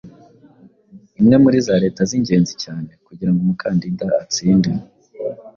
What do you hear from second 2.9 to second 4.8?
kugira ngo umukandida atsinde